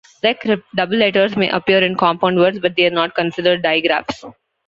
Czech, 0.23 0.43
double 0.73 0.97
letters 0.97 1.37
may 1.37 1.47
appear 1.49 1.83
in 1.83 1.95
compound 1.95 2.35
words, 2.35 2.57
but 2.57 2.75
they 2.75 2.87
are 2.87 2.89
not 2.89 3.13
considered 3.13 3.61
digraphs. 3.61 4.23